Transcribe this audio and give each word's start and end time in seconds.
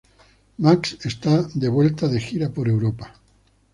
Maxx 0.63 0.91
está 1.11 1.35
de 1.63 1.69
vuelta 1.75 2.03
de 2.07 2.19
gira 2.27 2.47
por 2.55 2.65
Europa. 2.67 3.05